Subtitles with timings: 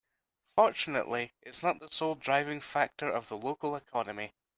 [0.55, 4.33] Fortunately its not the sole driving factor of the local economy.